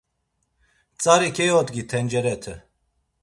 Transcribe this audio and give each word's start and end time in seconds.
Tzari 0.97 1.29
keodgi 1.39 1.83
tencerete. 1.91 2.55